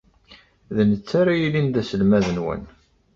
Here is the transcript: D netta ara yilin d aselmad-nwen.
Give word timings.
D 0.75 0.77
netta 0.89 1.13
ara 1.19 1.33
yilin 1.39 1.67
d 1.69 1.75
aselmad-nwen. 1.81 2.63